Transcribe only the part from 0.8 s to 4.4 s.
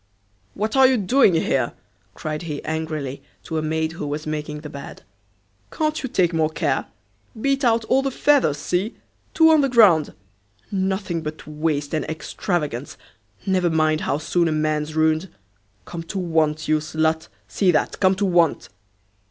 doing here?" cried he angrily, to a maid who was